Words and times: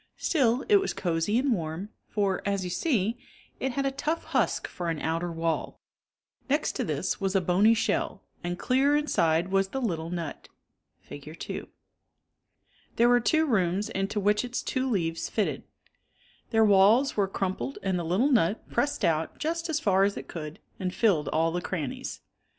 Still 0.17 0.65
it 0.67 0.77
was 0.77 0.95
cosy 0.95 1.37
and 1.37 1.53
warm 1.53 1.89
for, 2.09 2.41
as 2.43 2.63
you 2.63 2.71
see, 2.71 3.19
it 3.59 3.73
had 3.73 3.85
a 3.85 3.91
tough 3.91 4.23
husk 4.23 4.67
for 4.67 4.89
an 4.89 4.97
outer 4.99 5.31
wall; 5.31 5.79
next 6.49 6.71
to 6.77 6.83
this 6.83 7.21
was 7.21 7.35
a 7.35 7.39
bony 7.39 7.75
shell, 7.75 8.23
and 8.43 8.57
clear 8.57 8.97
inside 8.97 9.49
was 9.49 9.67
the 9.67 9.79
little 9.79 10.09
nut 10.09 10.49
(Fig. 11.01 11.37
2). 11.39 11.67
^ 11.67 11.67
Thereweretwo 12.95 13.47
rooms 13.47 13.89
into 13.89 14.19
which 14.19 14.43
its 14.43 14.63
two 14.63 14.89
leaves 14.89 15.29
fitted. 15.29 15.61
Their 16.49 16.65
walls 16.65 17.15
were 17.15 17.27
crumpled 17.27 17.77
and 17.83 17.99
the 17.99 18.03
little 18.03 18.31
nut 18.31 18.67
press 18.71 18.97
ed 18.97 19.05
out 19.07 19.37
just 19.37 19.69
as 19.69 19.79
far 19.79 20.03
as 20.03 20.17
it 20.17 20.27
could 20.27 20.57
and 20.79 20.91
filled 20.91 21.27
all 21.27 21.51
the 21.51 21.61
crannies. 21.61 22.21